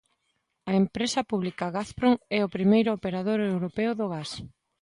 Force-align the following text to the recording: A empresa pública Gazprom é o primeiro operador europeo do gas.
A 0.71 0.73
empresa 0.83 1.21
pública 1.31 1.73
Gazprom 1.75 2.15
é 2.39 2.39
o 2.43 2.51
primeiro 2.55 2.89
operador 2.97 3.39
europeo 3.55 3.91
do 3.99 4.05
gas. 4.13 4.31